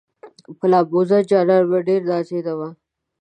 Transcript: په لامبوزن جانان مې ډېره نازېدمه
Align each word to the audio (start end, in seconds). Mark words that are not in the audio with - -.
په 0.57 0.65
لامبوزن 0.71 1.21
جانان 1.31 1.61
مې 1.69 1.79
ډېره 1.87 2.05
نازېدمه 2.09 2.69